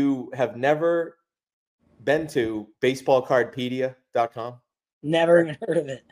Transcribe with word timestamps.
you 0.00 0.30
have 0.34 0.56
never 0.56 1.18
been 2.04 2.26
to 2.28 2.66
baseballcardpedia.com? 2.82 4.54
Never 5.02 5.40
even 5.40 5.56
heard 5.66 5.76
of 5.76 5.88
it. 5.88 6.04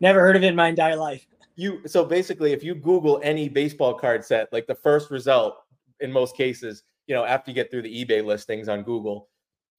Never 0.00 0.20
heard 0.20 0.36
of 0.36 0.42
it 0.42 0.48
in 0.48 0.56
my 0.56 0.68
entire 0.68 0.96
life. 0.96 1.26
You 1.56 1.80
so 1.86 2.04
basically 2.04 2.52
if 2.52 2.62
you 2.62 2.74
Google 2.74 3.20
any 3.22 3.48
baseball 3.48 3.94
card 3.94 4.24
set, 4.24 4.52
like 4.52 4.66
the 4.66 4.74
first 4.74 5.10
result 5.10 5.56
in 6.00 6.12
most 6.12 6.36
cases, 6.36 6.82
you 7.06 7.14
know, 7.14 7.24
after 7.24 7.50
you 7.50 7.54
get 7.54 7.70
through 7.70 7.82
the 7.82 8.04
eBay 8.04 8.24
listings 8.24 8.68
on 8.68 8.82
Google, 8.82 9.28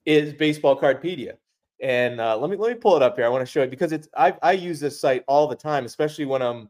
is 0.05 0.33
baseball 0.33 0.79
cardpedia. 0.79 1.33
And 1.81 2.19
uh, 2.19 2.37
let 2.37 2.49
me 2.49 2.57
let 2.57 2.73
me 2.73 2.79
pull 2.79 2.95
it 2.95 3.03
up 3.03 3.15
here. 3.15 3.25
I 3.25 3.29
want 3.29 3.45
to 3.45 3.51
show 3.51 3.63
you 3.63 3.69
because 3.69 3.91
it's 3.91 4.07
I 4.17 4.35
I 4.41 4.53
use 4.53 4.79
this 4.79 4.99
site 4.99 5.23
all 5.27 5.47
the 5.47 5.55
time, 5.55 5.85
especially 5.85 6.25
when 6.25 6.41
I'm 6.41 6.69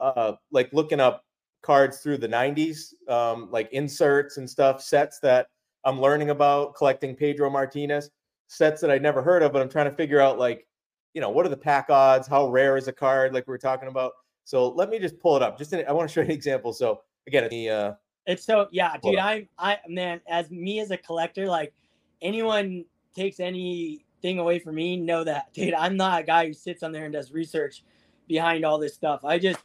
uh, 0.00 0.32
like 0.52 0.72
looking 0.72 1.00
up 1.00 1.24
cards 1.62 1.98
through 1.98 2.18
the 2.18 2.28
90s, 2.28 2.94
um, 3.10 3.48
like 3.50 3.68
inserts 3.72 4.36
and 4.36 4.48
stuff, 4.48 4.80
sets 4.80 5.18
that 5.18 5.48
I'm 5.86 6.00
learning 6.00 6.30
about, 6.30 6.74
collecting 6.74 7.14
Pedro 7.14 7.48
Martinez, 7.48 8.10
sets 8.48 8.80
that 8.80 8.90
I'd 8.90 9.02
never 9.02 9.22
heard 9.22 9.42
of, 9.42 9.52
but 9.52 9.62
I'm 9.62 9.68
trying 9.68 9.88
to 9.88 9.96
figure 9.96 10.20
out 10.20 10.38
like, 10.38 10.66
you 11.14 11.20
know, 11.20 11.30
what 11.30 11.46
are 11.46 11.48
the 11.48 11.56
pack 11.56 11.88
odds? 11.88 12.26
How 12.28 12.48
rare 12.48 12.76
is 12.76 12.88
a 12.88 12.92
card? 12.92 13.32
Like 13.32 13.46
we 13.46 13.52
were 13.52 13.58
talking 13.58 13.88
about. 13.88 14.12
So 14.44 14.68
let 14.70 14.90
me 14.90 14.98
just 14.98 15.18
pull 15.18 15.36
it 15.36 15.42
up. 15.42 15.56
Just 15.56 15.72
in, 15.72 15.84
I 15.88 15.92
want 15.92 16.08
to 16.08 16.12
show 16.12 16.20
you 16.20 16.26
an 16.26 16.32
example. 16.32 16.72
So 16.72 17.00
again, 17.26 17.48
the 17.48 17.70
uh, 17.70 17.92
it's 18.26 18.44
so 18.44 18.68
yeah, 18.70 18.96
dude. 19.02 19.18
I'm 19.18 19.48
I 19.58 19.78
man, 19.88 20.20
as 20.28 20.50
me 20.50 20.80
as 20.80 20.90
a 20.90 20.96
collector, 20.96 21.46
like 21.46 21.72
anyone 22.20 22.84
takes 23.14 23.40
anything 23.40 24.38
away 24.38 24.58
from 24.58 24.74
me, 24.74 24.96
know 24.96 25.24
that, 25.24 25.52
dude. 25.54 25.74
I'm 25.74 25.96
not 25.96 26.20
a 26.20 26.24
guy 26.24 26.46
who 26.46 26.52
sits 26.52 26.82
on 26.82 26.92
there 26.92 27.04
and 27.04 27.12
does 27.12 27.32
research 27.32 27.82
behind 28.28 28.64
all 28.64 28.78
this 28.78 28.94
stuff. 28.94 29.24
I 29.24 29.38
just 29.38 29.60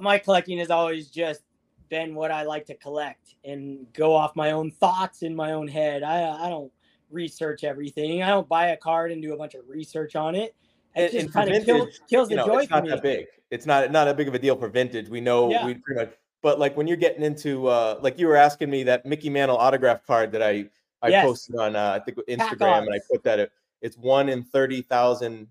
my 0.00 0.18
collecting 0.18 0.58
is 0.58 0.70
always 0.70 1.08
just 1.08 1.42
been 1.88 2.14
what 2.14 2.30
I 2.30 2.42
like 2.42 2.66
to 2.66 2.74
collect 2.74 3.34
and 3.44 3.86
go 3.92 4.14
off 4.14 4.36
my 4.36 4.52
own 4.52 4.70
thoughts 4.70 5.22
in 5.22 5.34
my 5.34 5.52
own 5.52 5.68
head. 5.68 6.02
I 6.02 6.46
I 6.46 6.48
don't 6.48 6.72
research 7.10 7.64
everything. 7.64 8.22
I 8.22 8.28
don't 8.28 8.48
buy 8.48 8.68
a 8.68 8.76
card 8.76 9.12
and 9.12 9.22
do 9.22 9.34
a 9.34 9.36
bunch 9.36 9.54
of 9.54 9.68
research 9.68 10.16
on 10.16 10.34
it. 10.34 10.54
It 10.94 11.12
and, 11.12 11.22
just 11.22 11.32
kind 11.32 11.50
of 11.50 11.64
kills, 11.64 12.00
kills 12.08 12.28
the 12.28 12.36
know, 12.36 12.46
joy 12.46 12.62
it's 12.62 12.70
not 12.70 12.86
that 12.86 13.02
big. 13.02 13.26
It's 13.50 13.66
not 13.66 13.90
not 13.90 14.08
a 14.08 14.14
big 14.14 14.28
of 14.28 14.34
a 14.34 14.38
deal 14.38 14.56
for 14.56 14.68
vintage. 14.68 15.08
We 15.08 15.20
know 15.20 15.50
yeah. 15.50 15.64
we 15.64 15.74
pretty 15.74 16.00
much. 16.00 16.14
But 16.42 16.58
like 16.58 16.76
when 16.76 16.86
you're 16.86 16.96
getting 16.96 17.22
into 17.22 17.68
uh 17.68 17.98
like 18.02 18.18
you 18.18 18.26
were 18.26 18.36
asking 18.36 18.70
me 18.70 18.82
that 18.84 19.06
Mickey 19.06 19.30
Mantle 19.30 19.56
autograph 19.56 20.06
card 20.06 20.32
that 20.32 20.42
I 20.42 20.68
I 21.02 21.08
yes. 21.08 21.24
posted 21.24 21.56
on 21.56 21.76
uh, 21.76 21.92
I 21.94 21.98
think 22.00 22.18
Instagram 22.28 22.82
and 22.82 22.94
I 22.94 23.00
put 23.10 23.22
that 23.24 23.38
it, 23.38 23.52
it's 23.80 23.96
one 23.96 24.28
in 24.28 24.42
thirty 24.42 24.82
thousand 24.82 25.48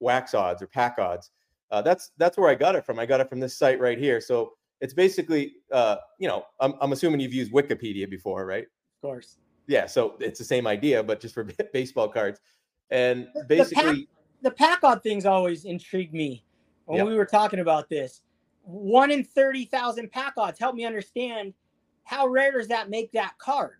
wax 0.00 0.34
odds 0.34 0.62
or 0.62 0.66
pack 0.66 0.98
odds. 0.98 1.30
Uh, 1.70 1.80
that's 1.80 2.10
that's 2.18 2.36
where 2.36 2.50
I 2.50 2.54
got 2.54 2.76
it 2.76 2.84
from. 2.84 2.98
I 2.98 3.06
got 3.06 3.20
it 3.20 3.28
from 3.28 3.40
this 3.40 3.56
site 3.56 3.80
right 3.80 3.98
here. 3.98 4.20
So 4.20 4.52
it's 4.82 4.92
basically, 4.92 5.54
uh, 5.70 5.96
you 6.18 6.26
know, 6.26 6.44
I'm, 6.58 6.74
I'm 6.80 6.92
assuming 6.92 7.20
you've 7.20 7.32
used 7.32 7.52
Wikipedia 7.52 8.10
before, 8.10 8.44
right? 8.44 8.64
Of 8.64 9.00
course. 9.00 9.38
Yeah. 9.68 9.86
So 9.86 10.16
it's 10.18 10.40
the 10.40 10.44
same 10.44 10.66
idea, 10.66 11.02
but 11.04 11.20
just 11.20 11.34
for 11.34 11.44
baseball 11.72 12.08
cards. 12.08 12.40
And 12.90 13.28
basically, 13.46 14.08
the 14.42 14.50
pack, 14.50 14.80
the 14.80 14.88
odd 14.88 15.02
things 15.04 15.24
always 15.24 15.64
intrigued 15.64 16.12
me 16.12 16.44
when 16.86 16.98
yep. 16.98 17.06
we 17.06 17.14
were 17.14 17.24
talking 17.24 17.60
about 17.60 17.88
this. 17.88 18.22
One 18.64 19.10
in 19.12 19.24
thirty 19.24 19.64
thousand 19.64 20.10
pack 20.10 20.34
odds. 20.36 20.58
Help 20.58 20.74
me 20.74 20.84
understand 20.84 21.54
how 22.04 22.26
rare 22.26 22.52
does 22.52 22.68
that 22.68 22.90
make 22.90 23.12
that 23.12 23.38
card? 23.38 23.76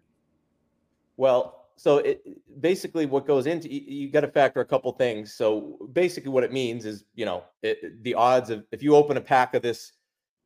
Well, 1.17 1.67
so 1.77 1.99
it 1.99 2.23
basically 2.61 3.07
what 3.07 3.27
goes 3.27 3.47
into 3.47 3.71
you, 3.71 3.81
you 3.81 4.11
got 4.11 4.21
to 4.21 4.29
factor 4.29 4.61
a 4.61 4.65
couple 4.65 4.93
things. 4.93 5.35
So 5.35 5.91
basically, 5.93 6.31
what 6.31 6.45
it 6.45 6.53
means 6.53 6.87
is 6.87 7.05
you 7.17 7.27
know 7.27 7.43
it, 7.63 8.03
the 8.05 8.15
odds 8.15 8.51
of 8.51 8.65
if 8.71 8.83
you 8.83 8.95
open 8.95 9.17
a 9.17 9.21
pack 9.21 9.55
of 9.55 9.63
this 9.63 9.93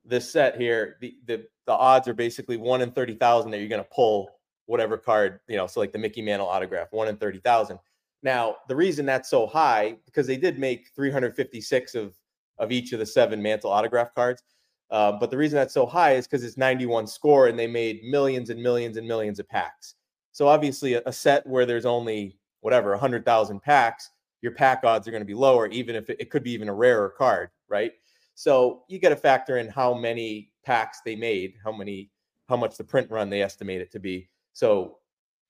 this 0.06 0.30
set 0.30 0.60
here, 0.60 0.96
the 1.00 1.16
the, 1.26 1.46
the 1.66 1.72
odds 1.72 2.08
are 2.08 2.14
basically 2.14 2.56
one 2.56 2.82
in 2.82 2.90
thirty 2.92 3.14
thousand 3.14 3.50
that 3.50 3.58
you're 3.58 3.68
going 3.68 3.82
to 3.82 3.90
pull 3.92 4.30
whatever 4.66 4.96
card 4.96 5.40
you 5.48 5.56
know. 5.56 5.66
So 5.66 5.80
like 5.80 5.92
the 5.92 5.98
Mickey 5.98 6.22
Mantle 6.22 6.48
autograph, 6.48 6.88
one 6.92 7.08
in 7.08 7.16
thirty 7.16 7.40
thousand. 7.40 7.78
Now 8.22 8.56
the 8.68 8.76
reason 8.76 9.06
that's 9.06 9.30
so 9.30 9.46
high 9.46 9.96
because 10.04 10.26
they 10.26 10.36
did 10.36 10.58
make 10.58 10.90
356 10.94 11.94
of 11.94 12.14
of 12.58 12.72
each 12.72 12.92
of 12.92 12.98
the 12.98 13.06
seven 13.06 13.42
Mantle 13.42 13.70
autograph 13.70 14.14
cards. 14.14 14.42
Uh, 14.90 15.12
but 15.12 15.30
the 15.30 15.36
reason 15.36 15.56
that's 15.56 15.74
so 15.74 15.84
high 15.84 16.12
is 16.12 16.26
because 16.26 16.44
it's 16.44 16.56
91 16.56 17.06
score 17.06 17.48
and 17.48 17.58
they 17.58 17.66
made 17.66 18.04
millions 18.04 18.50
and 18.50 18.62
millions 18.62 18.96
and 18.96 19.06
millions 19.06 19.38
of 19.38 19.48
packs. 19.48 19.96
So 20.32 20.46
obviously, 20.46 20.94
a, 20.94 21.02
a 21.06 21.12
set 21.12 21.46
where 21.46 21.66
there's 21.66 21.86
only 21.86 22.38
whatever 22.60 22.90
100,000 22.90 23.60
packs, 23.60 24.10
your 24.42 24.52
pack 24.52 24.84
odds 24.84 25.08
are 25.08 25.10
going 25.10 25.22
to 25.22 25.26
be 25.26 25.34
lower, 25.34 25.66
even 25.68 25.96
if 25.96 26.08
it, 26.10 26.18
it 26.20 26.30
could 26.30 26.44
be 26.44 26.52
even 26.52 26.68
a 26.68 26.74
rarer 26.74 27.08
card, 27.08 27.50
right? 27.68 27.92
So 28.36 28.84
you 28.86 29.00
got 29.00 29.08
to 29.08 29.16
factor 29.16 29.58
in 29.58 29.68
how 29.68 29.92
many 29.92 30.52
packs 30.64 31.00
they 31.04 31.16
made, 31.16 31.54
how 31.64 31.72
many, 31.72 32.12
how 32.48 32.56
much 32.56 32.76
the 32.76 32.84
print 32.84 33.10
run 33.10 33.28
they 33.28 33.42
estimate 33.42 33.80
it 33.80 33.90
to 33.90 33.98
be. 33.98 34.28
So, 34.52 34.98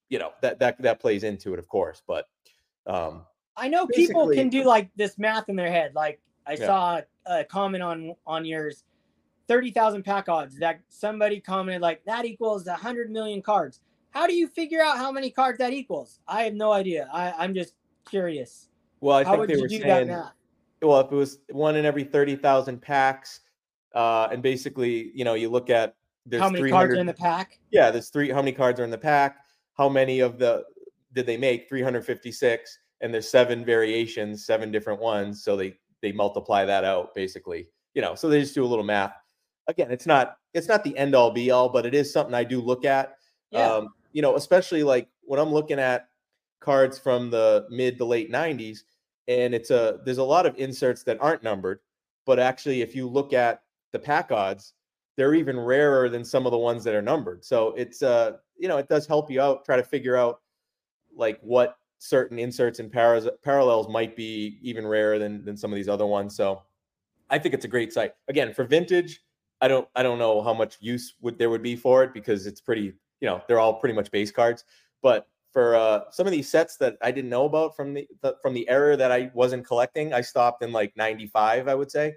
you 0.09 0.21
know 0.21 0.31
that 0.41 0.61
that 0.61 0.81
that 0.83 1.01
plays 1.01 1.25
into 1.25 1.53
it, 1.53 1.59
of 1.59 1.69
course. 1.69 2.01
But 2.07 2.29
um, 2.87 3.25
I 3.57 3.69
know 3.69 3.87
people 3.87 4.31
can 4.31 4.49
do 4.49 4.65
like 4.65 4.89
this 4.97 5.19
math 5.19 5.49
in 5.49 5.57
their 5.57 5.71
head. 5.71 5.95
Like 5.95 6.21
I 6.47 6.53
yeah. 6.53 6.67
saw 6.67 7.01
a 7.27 7.45
comment 7.45 7.83
on 7.83 8.15
on 8.25 8.45
yours, 8.45 8.85
thirty 9.49 9.73
thousand 9.73 10.05
pack 10.05 10.29
odds 10.29 10.57
that 10.59 10.81
somebody 10.89 11.41
commented 11.41 11.83
like 11.83 12.05
that 12.05 12.25
equals 12.25 12.67
a 12.69 12.75
hundred 12.75 13.11
million 13.11 13.43
cards. 13.43 13.81
How 14.11 14.27
do 14.27 14.35
you 14.35 14.47
figure 14.47 14.81
out 14.81 14.97
how 14.97 15.11
many 15.11 15.31
cards 15.31 15.59
that 15.59 15.73
equals? 15.73 16.21
I 16.29 16.45
have 16.45 16.55
no 16.55 16.73
idea. 16.73 17.09
I, 17.13 17.33
I'm 17.33 17.53
just 17.53 17.75
curious. 18.09 18.69
Well, 19.01 19.17
I 19.17 19.25
how 19.25 19.37
think 19.37 19.49
they 19.49 19.61
were 19.61 19.69
saying, 19.69 20.23
well, 20.87 21.01
if 21.01 21.13
it 21.13 21.15
was 21.15 21.39
one 21.51 21.77
in 21.77 21.85
every 21.85 22.05
30,000 22.05 22.81
packs, 22.81 23.41
uh, 23.95 24.29
and 24.31 24.43
basically, 24.43 25.11
you 25.15 25.25
know, 25.25 25.35
you 25.35 25.49
look 25.49 25.71
at 25.71 25.97
there's 26.27 26.43
how 26.43 26.51
many 26.51 26.71
cards 26.71 26.93
are 26.93 27.01
in 27.01 27.07
the 27.07 27.15
pack? 27.15 27.61
Yeah, 27.71 27.91
there's 27.91 28.11
three. 28.11 28.31
How 28.31 28.43
many 28.43 28.53
cards 28.53 28.81
are 28.81 28.85
in 28.85 28.91
the 28.91 28.99
pack? 28.99 29.39
How 29.75 29.89
many 29.89 30.21
of 30.21 30.39
the 30.39 30.65
did 31.13 31.25
they 31.25 31.37
make? 31.37 31.69
356, 31.69 32.79
and 33.01 33.15
there's 33.15 33.29
seven 33.29 33.65
variations, 33.65 34.45
seven 34.45 34.73
different 34.73 35.01
ones. 35.01 35.43
So 35.45 35.57
they 35.57 35.79
they 36.03 36.13
multiply 36.13 36.65
that 36.65 36.85
out 36.85 37.15
basically. 37.15 37.69
You 37.95 38.03
know, 38.03 38.15
so 38.15 38.29
they 38.29 38.41
just 38.41 38.55
do 38.55 38.65
a 38.65 38.67
little 38.67 38.85
math. 38.85 39.15
Again, 39.69 39.91
it's 39.91 40.07
not 40.07 40.37
it's 40.53 40.69
not 40.69 40.83
the 40.85 40.97
end 40.99 41.15
all 41.15 41.31
be 41.31 41.51
all, 41.51 41.69
but 41.69 41.87
it 41.87 41.95
is 41.95 42.13
something 42.13 42.35
I 42.35 42.45
do 42.45 42.61
look 42.61 42.85
at. 42.85 43.15
Yeah. 43.53 43.73
Um, 43.73 43.89
you 44.13 44.21
know, 44.21 44.37
especially 44.37 44.83
like 44.83 45.09
when 45.23 45.39
I'm 45.39 45.53
looking 45.53 45.79
at 45.79 46.09
cards 46.61 46.99
from 46.99 47.31
the 47.31 47.67
mid 47.71 47.99
to 47.99 48.05
late 48.05 48.33
90s, 48.33 48.81
and 49.29 49.55
it's 49.55 49.71
a 49.71 50.01
there's 50.05 50.19
a 50.19 50.25
lot 50.25 50.47
of 50.47 50.57
inserts 50.57 51.03
that 51.05 51.19
aren't 51.21 51.43
numbered, 51.43 51.81
but 52.25 52.39
actually, 52.39 52.83
if 52.83 52.95
you 52.95 53.09
look 53.09 53.33
at 53.33 53.63
the 53.93 53.99
pack 53.99 54.31
odds, 54.31 54.75
they're 55.17 55.35
even 55.35 55.59
rarer 55.59 56.09
than 56.09 56.25
some 56.25 56.47
of 56.47 56.53
the 56.53 56.59
ones 56.59 56.85
that 56.85 56.95
are 56.95 57.03
numbered. 57.03 57.45
So 57.45 57.73
it's 57.77 58.03
uh, 58.03 58.33
you 58.59 58.69
know, 58.69 58.79
it 58.79 58.89
does 58.89 59.07
help 59.07 59.31
you 59.31 59.41
out, 59.41 59.65
try 59.65 59.77
to 59.77 59.83
figure 59.83 60.17
out 60.17 60.41
like 61.17 61.41
what 61.41 61.79
certain 61.99 62.39
inserts 62.39 62.79
and 62.79 62.93
paras- 62.93 63.29
parallels 63.43 63.89
might 63.89 64.15
be 64.15 64.59
even 64.63 64.87
rarer 64.87 65.19
than 65.19 65.45
than 65.45 65.57
some 65.57 65.73
of 65.73 65.77
these 65.77 65.89
other 65.89 66.07
ones. 66.07 66.37
So 66.37 66.63
I 67.31 67.39
think 67.39 67.55
it's 67.55 67.65
a 67.65 67.69
great 67.69 67.93
site. 67.93 68.13
Again, 68.29 68.53
for 68.53 68.65
vintage, 68.65 69.23
I 69.61 69.69
don't 69.69 69.89
I 69.97 70.03
don't 70.03 70.19
know 70.19 70.43
how 70.43 70.55
much 70.55 70.77
use 70.81 71.15
would 71.21 71.39
there 71.39 71.51
would 71.51 71.63
be 71.63 71.77
for 71.77 72.05
it 72.05 72.13
because 72.13 72.47
it's 72.47 72.61
pretty 72.61 72.93
you 73.21 73.29
know 73.29 73.43
they're 73.49 73.61
all 73.61 73.75
pretty 73.75 73.95
much 73.95 74.11
base 74.11 74.31
cards. 74.31 74.65
But 75.03 75.27
for 75.57 75.75
uh, 75.75 76.03
some 76.11 76.27
of 76.27 76.33
these 76.33 76.51
sets 76.51 76.77
that 76.77 76.99
I 77.01 77.11
didn't 77.11 77.31
know 77.31 77.47
about 77.47 77.75
from 77.75 77.95
the, 77.95 78.07
the, 78.21 78.37
from 78.43 78.53
the 78.53 78.69
era 78.69 78.95
that 78.95 79.11
I 79.11 79.31
wasn't 79.33 79.67
collecting, 79.67 80.13
I 80.13 80.21
stopped 80.21 80.63
in 80.63 80.71
like 80.71 80.95
95, 80.99 81.67
I 81.67 81.75
would 81.75 81.91
say. 81.91 82.17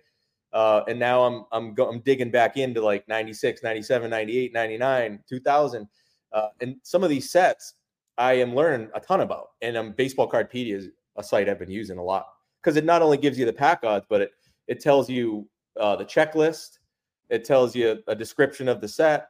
Uh, 0.52 0.82
and 0.90 1.00
now 1.00 1.24
I'm 1.24 1.46
I'm 1.54 1.74
go, 1.74 1.88
I'm 1.88 2.02
digging 2.02 2.32
back 2.32 2.58
into 2.58 2.84
like 2.84 3.08
96, 3.08 3.64
97, 3.64 4.10
98, 4.10 4.52
99, 4.52 5.24
2000. 5.26 5.88
Uh, 6.34 6.48
and 6.60 6.76
some 6.84 7.02
of 7.02 7.10
these 7.10 7.32
sets 7.32 7.76
I 8.18 8.34
am 8.34 8.54
learning 8.54 8.90
a 8.94 9.00
ton 9.00 9.22
about. 9.22 9.52
And 9.62 9.78
um, 9.78 9.94
Baseball 9.94 10.30
Cardpedia 10.30 10.76
is 10.76 10.90
a 11.16 11.24
site 11.24 11.48
I've 11.48 11.60
been 11.60 11.72
using 11.72 11.98
a 11.98 12.04
lot 12.04 12.26
because 12.62 12.76
it 12.76 12.84
not 12.84 13.02
only 13.02 13.16
gives 13.18 13.40
you 13.40 13.46
the 13.46 13.54
pack 13.54 13.86
odds, 13.86 14.06
but 14.10 14.20
it 14.20 14.32
it 14.68 14.82
tells 14.82 15.10
you 15.10 15.48
uh, 15.80 15.96
the 15.96 16.04
checklist. 16.04 16.80
It 17.30 17.46
tells 17.46 17.74
you 17.74 18.04
a 18.06 18.16
description 18.16 18.68
of 18.68 18.82
the 18.82 18.90
set 18.90 19.30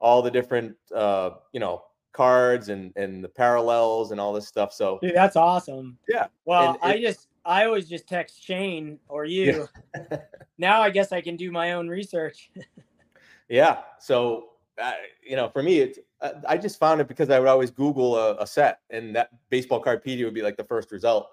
all 0.00 0.22
the 0.22 0.30
different 0.30 0.76
uh, 0.94 1.30
you 1.52 1.58
know 1.58 1.82
cards 2.12 2.68
and 2.68 2.92
and 2.96 3.22
the 3.22 3.28
parallels 3.28 4.10
and 4.10 4.20
all 4.20 4.32
this 4.32 4.46
stuff. 4.46 4.72
So 4.72 4.98
Dude, 5.02 5.14
that's 5.14 5.36
awesome. 5.36 5.98
Yeah. 6.08 6.26
Well, 6.44 6.78
and, 6.82 6.92
I 6.92 7.00
just 7.00 7.28
I 7.44 7.64
always 7.64 7.88
just 7.88 8.06
text 8.06 8.42
Shane 8.42 8.98
or 9.08 9.24
you. 9.24 9.68
Yeah. 9.94 10.18
now 10.58 10.80
I 10.82 10.90
guess 10.90 11.12
I 11.12 11.20
can 11.20 11.36
do 11.36 11.50
my 11.50 11.72
own 11.72 11.88
research. 11.88 12.50
yeah. 13.48 13.78
So 13.98 14.50
uh, 14.80 14.92
you 15.24 15.36
know, 15.36 15.48
for 15.48 15.62
me, 15.62 15.80
it's 15.80 15.98
uh, 16.20 16.32
I 16.48 16.56
just 16.56 16.78
found 16.78 17.00
it 17.00 17.08
because 17.08 17.30
I 17.30 17.38
would 17.38 17.48
always 17.48 17.70
Google 17.70 18.16
a, 18.16 18.36
a 18.36 18.46
set, 18.46 18.80
and 18.90 19.14
that 19.16 19.30
baseball 19.50 19.82
cardpedia 19.82 20.24
would 20.24 20.34
be 20.34 20.42
like 20.42 20.56
the 20.56 20.64
first 20.64 20.92
result. 20.92 21.28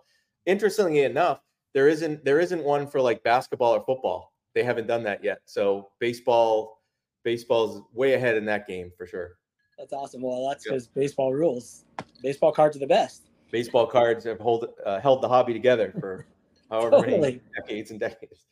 Interestingly 0.46 1.02
enough, 1.02 1.42
there 1.74 1.88
isn't 1.88 2.24
there 2.26 2.40
isn't 2.40 2.64
one 2.64 2.88
for 2.88 3.02
like 3.02 3.24
basketball 3.24 3.76
or 3.76 3.84
football. 3.86 4.34
They 4.54 4.64
haven't 4.64 4.88
done 4.88 5.04
that 5.04 5.24
yet. 5.24 5.40
So 5.46 5.90
baseball 6.00 6.82
baseball's 7.24 7.82
way 7.94 8.14
ahead 8.14 8.38
in 8.38 8.46
that 8.46 8.68
game 8.68 8.92
for 8.98 9.06
sure. 9.06 9.38
That's 9.78 9.94
awesome. 9.94 10.22
Well, 10.22 10.48
that's 10.48 10.64
because 10.64 10.86
yep. 10.86 10.94
baseball 10.94 11.34
rules. 11.34 11.86
Baseball 12.22 12.52
cards 12.52 12.76
are 12.76 12.80
the 12.80 12.88
best. 12.88 13.30
Baseball 13.52 13.88
cards 13.88 14.26
have 14.26 14.40
hold, 14.40 14.68
uh, 14.86 15.00
held 15.00 15.22
the 15.22 15.28
hobby 15.28 15.54
together 15.54 15.94
for 16.00 16.26
however 16.70 16.92
totally. 16.92 17.20
many 17.20 17.42
decades 17.56 17.92
and 17.92 18.00
decades. 18.00 18.46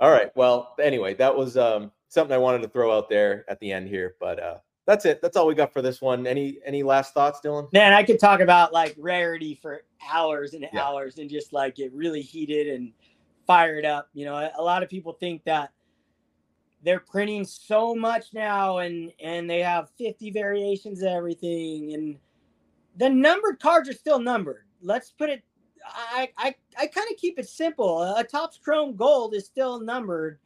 All 0.00 0.10
right. 0.10 0.30
Well, 0.36 0.74
anyway, 0.80 1.14
that 1.14 1.36
was 1.36 1.56
um, 1.56 1.90
something 2.08 2.34
I 2.34 2.38
wanted 2.38 2.62
to 2.62 2.68
throw 2.68 2.96
out 2.96 3.08
there 3.08 3.44
at 3.48 3.58
the 3.60 3.72
end 3.72 3.88
here. 3.88 4.14
But 4.20 4.40
uh, 4.42 4.58
that's 4.86 5.04
it. 5.04 5.20
That's 5.20 5.36
all 5.36 5.46
we 5.46 5.54
got 5.54 5.72
for 5.72 5.82
this 5.82 6.00
one. 6.00 6.26
Any 6.26 6.58
any 6.64 6.82
last 6.82 7.14
thoughts, 7.14 7.40
Dylan? 7.44 7.72
Man, 7.72 7.92
I 7.92 8.02
could 8.02 8.20
talk 8.20 8.40
about 8.40 8.72
like 8.72 8.94
rarity 8.98 9.54
for 9.60 9.82
hours 10.10 10.54
and 10.54 10.66
yeah. 10.72 10.82
hours 10.82 11.18
and 11.18 11.28
just 11.28 11.52
like 11.52 11.74
get 11.74 11.92
really 11.92 12.22
heated 12.22 12.68
and 12.68 12.92
fired 13.46 13.84
up. 13.84 14.08
You 14.14 14.26
know, 14.26 14.50
a 14.56 14.62
lot 14.62 14.82
of 14.82 14.88
people 14.88 15.12
think 15.12 15.44
that 15.44 15.72
they're 16.84 17.00
printing 17.00 17.44
so 17.44 17.94
much 17.94 18.32
now 18.32 18.78
and 18.78 19.12
and 19.22 19.48
they 19.48 19.60
have 19.60 19.90
50 19.98 20.30
variations 20.30 21.02
of 21.02 21.08
everything 21.08 21.94
and 21.94 22.18
the 22.96 23.08
numbered 23.08 23.60
cards 23.60 23.88
are 23.88 23.94
still 23.94 24.18
numbered. 24.18 24.64
Let's 24.82 25.10
put 25.10 25.30
it 25.30 25.42
I 25.86 26.28
I, 26.36 26.54
I 26.78 26.86
kind 26.86 27.08
of 27.10 27.16
keep 27.16 27.38
it 27.38 27.48
simple. 27.48 28.02
A 28.02 28.24
Topps 28.24 28.58
Chrome 28.58 28.96
Gold 28.96 29.34
is 29.34 29.46
still 29.46 29.80
numbered 29.80 30.38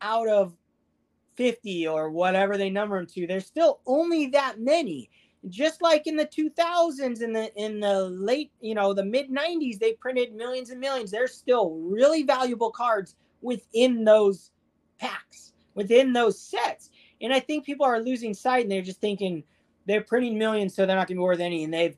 out 0.00 0.28
of 0.28 0.54
50 1.40 1.86
or 1.86 2.10
whatever 2.10 2.58
they 2.58 2.68
number 2.68 2.98
them 2.98 3.06
to, 3.06 3.26
there's 3.26 3.46
still 3.46 3.80
only 3.86 4.26
that 4.26 4.60
many. 4.60 5.08
Just 5.48 5.80
like 5.80 6.06
in 6.06 6.14
the 6.14 6.26
2000s 6.26 7.22
in 7.22 7.32
the 7.32 7.50
in 7.56 7.80
the 7.80 8.10
late, 8.10 8.52
you 8.60 8.74
know, 8.74 8.92
the 8.92 9.04
mid 9.04 9.30
90s, 9.30 9.78
they 9.78 9.94
printed 9.94 10.34
millions 10.34 10.68
and 10.68 10.78
millions. 10.78 11.10
There's 11.10 11.32
still 11.32 11.70
really 11.76 12.24
valuable 12.24 12.70
cards 12.70 13.16
within 13.40 14.04
those 14.04 14.50
packs, 14.98 15.54
within 15.80 16.12
those 16.12 16.38
sets. 16.38 16.90
And 17.22 17.32
I 17.32 17.40
think 17.40 17.64
people 17.64 17.86
are 17.86 18.00
losing 18.00 18.34
sight 18.34 18.64
and 18.64 18.70
they're 18.70 18.82
just 18.82 19.00
thinking 19.00 19.42
they're 19.86 20.02
printing 20.02 20.36
millions, 20.36 20.74
so 20.74 20.84
they're 20.84 20.94
not 20.94 21.08
gonna 21.08 21.16
be 21.16 21.22
worth 21.22 21.40
any. 21.40 21.64
And 21.64 21.72
they've 21.72 21.96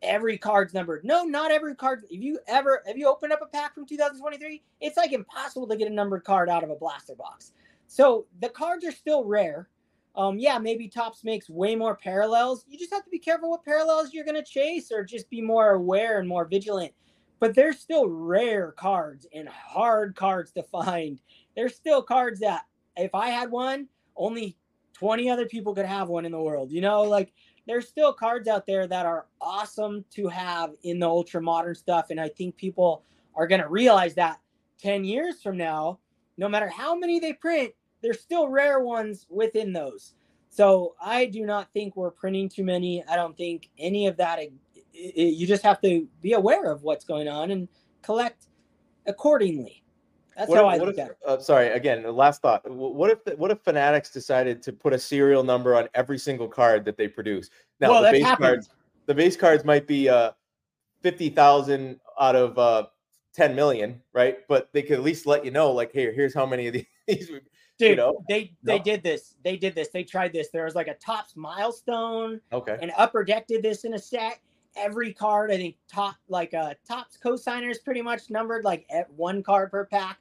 every 0.00 0.38
card's 0.38 0.74
numbered. 0.74 1.04
No, 1.04 1.24
not 1.24 1.50
every 1.50 1.74
card. 1.74 2.04
If 2.08 2.22
you 2.22 2.38
ever 2.46 2.84
have 2.86 2.96
you 2.96 3.08
opened 3.08 3.32
up 3.32 3.42
a 3.42 3.46
pack 3.46 3.74
from 3.74 3.84
2023, 3.84 4.62
it's 4.80 4.96
like 4.96 5.12
impossible 5.12 5.66
to 5.66 5.76
get 5.76 5.90
a 5.90 5.94
numbered 5.94 6.22
card 6.22 6.48
out 6.48 6.62
of 6.62 6.70
a 6.70 6.76
blaster 6.76 7.16
box. 7.16 7.52
So 7.88 8.26
the 8.40 8.48
cards 8.48 8.84
are 8.84 8.92
still 8.92 9.24
rare. 9.24 9.68
Um, 10.14 10.38
yeah, 10.38 10.58
maybe 10.58 10.88
Topps 10.88 11.24
makes 11.24 11.50
way 11.50 11.74
more 11.74 11.96
parallels. 11.96 12.64
You 12.68 12.78
just 12.78 12.92
have 12.92 13.04
to 13.04 13.10
be 13.10 13.18
careful 13.18 13.50
what 13.50 13.64
parallels 13.64 14.14
you're 14.14 14.24
going 14.24 14.42
to 14.42 14.50
chase 14.50 14.90
or 14.90 15.04
just 15.04 15.28
be 15.28 15.42
more 15.42 15.72
aware 15.72 16.20
and 16.20 16.28
more 16.28 16.46
vigilant. 16.46 16.92
But 17.38 17.54
there's 17.54 17.78
still 17.78 18.08
rare 18.08 18.72
cards 18.72 19.26
and 19.34 19.46
hard 19.46 20.16
cards 20.16 20.52
to 20.52 20.62
find. 20.62 21.20
There's 21.54 21.74
still 21.74 22.02
cards 22.02 22.40
that 22.40 22.64
if 22.96 23.14
I 23.14 23.28
had 23.28 23.50
one, 23.50 23.88
only 24.16 24.56
20 24.94 25.28
other 25.30 25.46
people 25.46 25.74
could 25.74 25.86
have 25.86 26.08
one 26.08 26.24
in 26.24 26.32
the 26.32 26.40
world. 26.40 26.72
You 26.72 26.80
know, 26.80 27.02
like 27.02 27.32
there's 27.66 27.88
still 27.88 28.12
cards 28.12 28.48
out 28.48 28.66
there 28.66 28.86
that 28.86 29.06
are 29.06 29.26
awesome 29.40 30.04
to 30.12 30.28
have 30.28 30.72
in 30.82 30.98
the 30.98 31.06
ultra 31.06 31.42
modern 31.42 31.74
stuff. 31.74 32.06
And 32.10 32.20
I 32.20 32.28
think 32.28 32.56
people 32.56 33.02
are 33.34 33.46
going 33.46 33.60
to 33.60 33.68
realize 33.68 34.14
that 34.14 34.40
10 34.80 35.04
years 35.04 35.42
from 35.42 35.56
now, 35.56 35.98
no 36.38 36.48
matter 36.48 36.68
how 36.68 36.96
many 36.96 37.18
they 37.18 37.32
print, 37.32 37.72
there's 38.02 38.20
still 38.20 38.48
rare 38.48 38.80
ones 38.80 39.26
within 39.28 39.72
those. 39.72 40.14
So 40.48 40.94
I 41.00 41.26
do 41.26 41.44
not 41.44 41.72
think 41.72 41.96
we're 41.96 42.10
printing 42.10 42.48
too 42.48 42.64
many. 42.64 43.04
I 43.04 43.16
don't 43.16 43.36
think 43.36 43.68
any 43.78 44.06
of 44.06 44.16
that. 44.16 44.38
It, 44.38 44.52
it, 44.94 45.34
you 45.34 45.46
just 45.46 45.62
have 45.62 45.80
to 45.82 46.06
be 46.22 46.32
aware 46.32 46.70
of 46.70 46.82
what's 46.82 47.04
going 47.04 47.28
on 47.28 47.50
and 47.50 47.68
collect 48.02 48.46
accordingly. 49.06 49.82
That's 50.36 50.50
what 50.50 50.58
how 50.58 50.68
if, 50.68 50.80
I 50.80 50.84
look 50.84 50.94
if, 50.94 51.00
at 51.00 51.10
it. 51.10 51.18
Uh, 51.26 51.38
sorry, 51.38 51.68
again, 51.68 52.04
last 52.14 52.42
thought. 52.42 52.68
What 52.70 53.10
if 53.10 53.38
what 53.38 53.50
if 53.50 53.60
Fanatics 53.60 54.10
decided 54.10 54.62
to 54.62 54.72
put 54.72 54.92
a 54.92 54.98
serial 54.98 55.42
number 55.42 55.74
on 55.74 55.88
every 55.94 56.18
single 56.18 56.48
card 56.48 56.84
that 56.84 56.96
they 56.96 57.08
produce? 57.08 57.50
Now 57.80 57.90
well, 57.90 58.02
the 58.02 58.12
base 58.12 58.24
happened. 58.24 58.44
cards, 58.44 58.70
the 59.06 59.14
base 59.14 59.36
cards 59.36 59.64
might 59.64 59.86
be 59.86 60.08
uh, 60.08 60.32
fifty 61.02 61.30
thousand 61.30 62.00
out 62.20 62.36
of 62.36 62.58
uh, 62.58 62.86
10 63.36 63.54
million, 63.54 64.00
right? 64.14 64.38
But 64.48 64.70
they 64.72 64.82
could 64.82 64.94
at 64.94 65.02
least 65.02 65.26
let 65.26 65.44
you 65.44 65.50
know, 65.50 65.70
like, 65.70 65.92
hey, 65.92 66.12
here's 66.12 66.34
how 66.34 66.46
many 66.46 66.66
of 66.68 66.72
these. 67.06 67.30
Dude, 67.78 67.90
you 67.90 67.96
know? 67.96 68.24
they 68.26 68.52
they 68.62 68.78
no. 68.78 68.84
did 68.84 69.02
this. 69.02 69.34
They 69.44 69.58
did 69.58 69.74
this. 69.74 69.88
They 69.88 70.02
tried 70.02 70.32
this. 70.32 70.48
There 70.48 70.64
was 70.64 70.74
like 70.74 70.88
a 70.88 70.94
Topps 70.94 71.36
milestone. 71.36 72.40
Okay. 72.50 72.78
And 72.80 72.90
Upper 72.96 73.22
Deck 73.22 73.46
did 73.46 73.62
this 73.62 73.84
in 73.84 73.92
a 73.92 73.98
set. 73.98 74.40
Every 74.76 75.12
card, 75.12 75.52
I 75.52 75.56
think, 75.56 75.76
top 75.86 76.16
like 76.28 76.54
uh 76.54 76.72
Topps 76.88 77.18
co-signers 77.18 77.78
pretty 77.78 78.00
much 78.00 78.30
numbered 78.30 78.64
like 78.64 78.86
at 78.88 79.10
one 79.12 79.42
card 79.42 79.70
per 79.70 79.84
pack. 79.84 80.18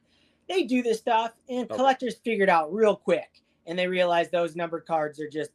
They 0.48 0.64
do 0.64 0.84
this 0.84 1.00
stuff, 1.00 1.34
and 1.50 1.66
okay. 1.66 1.76
collectors 1.76 2.16
figured 2.24 2.50
out 2.50 2.74
real 2.74 2.96
quick, 2.96 3.42
and 3.66 3.78
they 3.78 3.88
realized 3.88 4.32
those 4.32 4.56
numbered 4.56 4.86
cards 4.86 5.20
are 5.20 5.30
just 5.30 5.52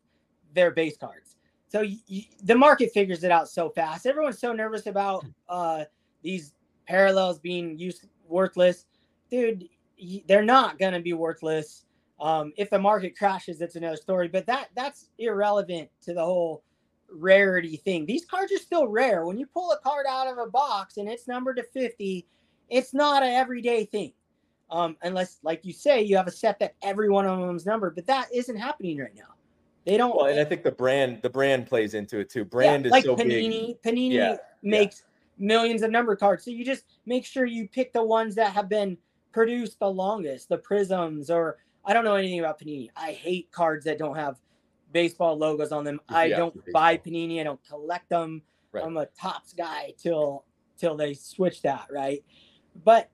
their 0.54 0.70
base 0.70 0.96
cards. 0.96 1.36
So 1.68 1.84
the 2.42 2.56
market 2.56 2.90
figures 2.92 3.22
it 3.22 3.30
out 3.30 3.48
so 3.48 3.70
fast. 3.70 4.04
Everyone's 4.04 4.40
so 4.40 4.52
nervous 4.52 4.86
about 4.86 5.24
uh, 5.48 5.84
these 6.22 6.52
parallels 6.86 7.38
being 7.38 7.78
used 7.78 8.06
worthless, 8.26 8.86
dude, 9.30 9.68
they're 10.26 10.42
not 10.42 10.78
going 10.78 10.92
to 10.92 11.00
be 11.00 11.12
worthless. 11.12 11.84
Um, 12.20 12.52
if 12.56 12.70
the 12.70 12.78
market 12.78 13.16
crashes, 13.16 13.60
it's 13.60 13.76
another 13.76 13.96
story. 13.96 14.28
But 14.28 14.46
that 14.46 14.68
that's 14.74 15.08
irrelevant 15.18 15.88
to 16.02 16.14
the 16.14 16.24
whole 16.24 16.64
rarity 17.12 17.76
thing. 17.76 18.06
These 18.06 18.24
cards 18.24 18.52
are 18.52 18.58
still 18.58 18.88
rare. 18.88 19.24
When 19.24 19.38
you 19.38 19.46
pull 19.46 19.72
a 19.72 19.78
card 19.78 20.06
out 20.08 20.26
of 20.26 20.38
a 20.38 20.50
box 20.50 20.96
and 20.96 21.08
it's 21.08 21.28
numbered 21.28 21.56
to 21.56 21.62
50, 21.62 22.26
it's 22.68 22.94
not 22.94 23.22
an 23.22 23.30
everyday 23.30 23.84
thing. 23.84 24.12
Um, 24.70 24.96
unless, 25.02 25.38
like 25.42 25.64
you 25.64 25.72
say, 25.72 26.02
you 26.02 26.16
have 26.16 26.26
a 26.26 26.32
set 26.32 26.58
that 26.60 26.74
every 26.82 27.08
one 27.10 27.26
of 27.26 27.38
them 27.38 27.56
is 27.56 27.66
numbered, 27.66 27.94
but 27.94 28.06
that 28.06 28.28
isn't 28.32 28.56
happening 28.56 28.98
right 28.98 29.14
now. 29.14 29.34
They 29.84 29.96
don't. 29.96 30.16
Well, 30.16 30.26
and 30.26 30.38
I 30.38 30.44
think 30.44 30.62
the 30.62 30.70
brand, 30.70 31.22
the 31.22 31.30
brand 31.30 31.66
plays 31.66 31.94
into 31.94 32.18
it 32.18 32.30
too. 32.30 32.44
Brand 32.44 32.84
yeah, 32.84 32.88
is 32.88 32.92
like 32.92 33.04
so 33.04 33.16
Panini. 33.16 33.78
Big. 33.82 33.82
Panini 33.82 34.12
yeah, 34.12 34.36
makes 34.62 35.04
millions 35.38 35.82
of 35.82 35.90
number 35.90 36.14
cards. 36.14 36.44
So 36.44 36.50
you 36.50 36.64
just 36.64 36.84
make 37.06 37.24
sure 37.24 37.46
you 37.46 37.66
pick 37.68 37.92
the 37.92 38.02
ones 38.02 38.34
that 38.36 38.52
have 38.52 38.68
been 38.68 38.96
produced 39.32 39.78
the 39.80 39.90
longest, 39.90 40.48
the 40.48 40.58
prisms, 40.58 41.30
or 41.30 41.58
I 41.84 41.92
don't 41.92 42.04
know 42.04 42.14
anything 42.14 42.40
about 42.40 42.60
Panini. 42.60 42.90
I 42.94 43.12
hate 43.12 43.50
cards 43.50 43.84
that 43.86 43.98
don't 43.98 44.16
have 44.16 44.36
baseball 44.92 45.36
logos 45.36 45.72
on 45.72 45.84
them. 45.84 46.00
I 46.08 46.28
don't 46.28 46.54
buy 46.72 46.96
Panini. 46.96 47.40
I 47.40 47.44
don't 47.44 47.60
collect 47.66 48.08
them. 48.10 48.42
Right. 48.72 48.84
I'm 48.84 48.96
a 48.96 49.06
Topps 49.06 49.52
guy 49.52 49.94
till 49.98 50.44
till 50.76 50.96
they 50.96 51.14
switch 51.14 51.62
that, 51.62 51.86
right? 51.90 52.22
But 52.84 53.10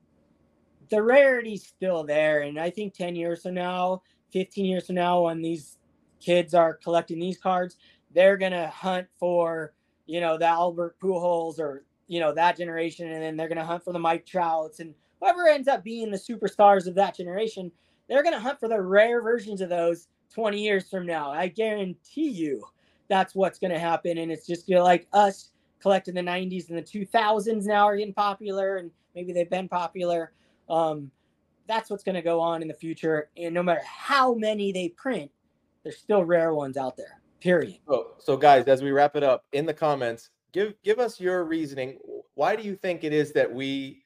the 0.89 1.03
rarity's 1.03 1.67
still 1.67 2.05
there. 2.05 2.43
And 2.43 2.59
I 2.59 2.71
think 2.71 2.95
10 2.95 3.17
years 3.17 3.43
from 3.43 3.55
now, 3.55 4.03
15 4.33 4.65
years 4.65 4.87
from 4.87 4.97
now, 4.97 5.23
when 5.23 5.43
these 5.43 5.79
kids 6.21 6.55
are 6.55 6.75
collecting 6.75 7.19
these 7.19 7.39
cards, 7.39 7.77
they're 8.15 8.37
gonna 8.37 8.69
hunt 8.69 9.07
for, 9.19 9.75
you 10.07 10.21
know, 10.21 10.39
the 10.39 10.47
Albert 10.47 10.97
Pujols 11.01 11.59
or 11.59 11.85
you 12.09 12.21
know 12.21 12.33
that 12.33 12.57
generation, 12.57 13.11
and 13.11 13.23
then 13.23 13.37
they're 13.37 13.49
going 13.49 13.59
to 13.59 13.65
hunt 13.65 13.85
for 13.85 13.93
the 13.93 13.99
Mike 13.99 14.27
Trouts 14.27 14.81
and 14.81 14.95
whoever 15.21 15.49
ends 15.49 15.69
up 15.69 15.83
being 15.83 16.11
the 16.11 16.17
superstars 16.17 16.87
of 16.87 16.95
that 16.95 17.17
generation. 17.17 17.71
They're 18.09 18.23
going 18.23 18.35
to 18.35 18.41
hunt 18.41 18.61
for 18.61 18.69
the 18.69 18.81
rare 18.81 19.21
versions 19.23 19.61
of 19.61 19.69
those 19.69 20.09
20 20.33 20.61
years 20.61 20.89
from 20.89 21.07
now. 21.07 21.31
I 21.31 21.49
guarantee 21.49 22.29
you 22.29 22.65
that's 23.09 23.35
what's 23.35 23.59
going 23.59 23.73
to 23.73 23.79
happen. 23.79 24.19
And 24.19 24.31
it's 24.31 24.47
just 24.47 24.69
you 24.69 24.77
know, 24.77 24.85
like 24.85 25.09
us 25.13 25.51
collecting 25.81 26.15
the 26.15 26.21
90s 26.21 26.69
and 26.69 26.79
the 26.79 26.83
2000s 26.83 27.65
now 27.65 27.85
are 27.87 27.97
getting 27.97 28.15
popular, 28.15 28.77
and 28.77 28.91
maybe 29.15 29.33
they've 29.33 29.51
been 29.51 29.69
popular. 29.69 30.33
Um, 30.69 31.11
that's 31.67 31.91
what's 31.91 32.05
going 32.05 32.15
to 32.15 32.23
go 32.23 32.41
on 32.41 32.63
in 32.63 32.69
the 32.69 32.75
future. 32.75 33.29
And 33.37 33.55
no 33.55 33.63
matter 33.63 33.83
how 33.85 34.35
many 34.35 34.73
they 34.73 34.91
print, 34.91 35.31
there's 35.83 35.99
still 35.99 36.25
rare 36.25 36.55
ones 36.55 36.77
out 36.77 36.97
there. 36.97 37.21
Period. 37.41 37.79
So, 37.89 38.13
so 38.19 38.37
guys, 38.37 38.67
as 38.67 38.83
we 38.83 38.91
wrap 38.91 39.17
it 39.17 39.23
up, 39.23 39.45
in 39.53 39.67
the 39.67 39.75
comments, 39.75 40.31
give 40.53 40.75
give 40.83 40.99
us 40.99 41.21
your 41.21 41.45
reasoning. 41.45 41.99
Why 42.35 42.57
do 42.57 42.63
you 42.63 42.75
think 42.75 43.05
it 43.05 43.13
is 43.13 43.33
that 43.33 43.53
we, 43.53 44.03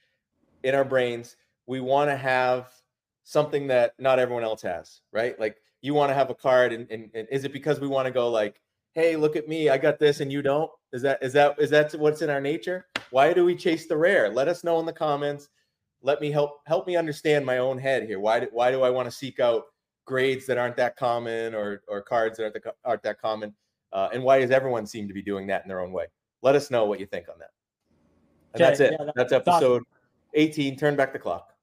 in 0.62 0.75
our 0.75 0.85
brains, 0.85 1.37
we 1.67 1.81
want 1.81 2.11
to 2.11 2.17
have 2.17 2.71
something 3.25 3.69
that 3.69 3.95
not 3.99 4.19
everyone 4.19 4.43
else 4.43 4.62
has, 4.62 5.00
right? 5.12 5.38
Like 5.38 5.57
you 5.81 5.95
want 5.95 6.11
to 6.11 6.14
have 6.14 6.31
a 6.31 6.35
card, 6.35 6.73
and, 6.73 6.90
and, 6.90 7.11
and 7.14 7.29
is 7.31 7.45
it 7.45 7.52
because 7.52 7.81
we 7.81 7.88
want 7.88 8.07
to 8.07 8.12
go 8.12 8.29
like, 8.29 8.61
hey, 8.93 9.17
look 9.17 9.37
at 9.37 9.49
me, 9.49 9.71
I 9.71 9.79
got 9.79 9.99
this, 9.99 10.21
and 10.21 10.31
you 10.33 10.43
don't? 10.43 10.71
Is 10.93 11.02
that 11.02 11.23
is 11.23 11.33
that 11.35 11.59
is 11.59 11.71
that 11.71 11.93
what's 11.95 12.23
in 12.23 12.31
our 12.31 12.40
nature? 12.40 12.87
Why 13.11 13.33
do 13.33 13.45
we 13.45 13.55
chase 13.55 13.87
the 13.87 13.97
rare? 13.97 14.29
Let 14.29 14.49
us 14.49 14.64
know 14.64 14.81
in 14.81 14.87
the 14.87 14.93
comments. 14.93 15.49
Let 16.02 16.21
me 16.21 16.30
help 16.30 16.61
help 16.66 16.87
me 16.87 16.97
understand 16.97 17.45
my 17.45 17.59
own 17.59 17.78
head 17.78 18.04
here. 18.04 18.21
Why 18.21 18.40
do, 18.40 18.49
why 18.52 18.71
do 18.71 18.83
I 18.83 18.90
want 18.90 19.07
to 19.07 19.11
seek 19.11 19.40
out 19.40 19.64
grades 20.07 20.47
that 20.47 20.59
aren't 20.59 20.76
that 20.76 20.97
common 20.97 21.54
or 21.54 21.83
or 21.88 22.00
cards 22.02 22.38
that 22.38 22.45
aren't, 22.45 22.54
the, 22.54 22.75
aren't 22.85 23.02
that 23.02 23.21
common? 23.21 23.54
Uh, 23.92 24.09
and 24.12 24.23
why 24.23 24.38
does 24.38 24.50
everyone 24.50 24.87
seem 24.87 25.09
to 25.09 25.14
be 25.14 25.23
doing 25.23 25.47
that 25.49 25.62
in 25.62 25.69
their 25.69 25.80
own 25.80 25.92
way? 25.92 26.07
let 26.42 26.54
us 26.54 26.71
know 26.71 26.85
what 26.87 27.00
you 27.00 27.07
think 27.07 27.28
on 27.28 27.38
that. 27.38 27.50
And 28.54 28.62
okay, 28.62 28.71
that's 28.71 28.80
it. 28.80 28.92
Yeah, 28.92 29.04
that's, 29.04 29.30
that's 29.30 29.33
episode 29.33 29.83
awesome. 29.83 29.87
18. 30.35 30.76
Turn 30.76 30.97
back 30.97 31.12
the 31.12 31.19
clock. 31.19 31.54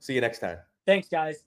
See 0.00 0.14
you 0.14 0.20
next 0.20 0.38
time. 0.38 0.58
Thanks, 0.86 1.08
guys. 1.08 1.44